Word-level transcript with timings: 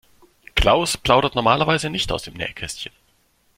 Klaus 0.55 0.95
plaudert 0.97 1.33
normalerweise 1.35 1.91
nicht 1.91 2.11
aus 2.11 2.23
dem 2.23 2.33
Nähkästchen. 2.33 2.91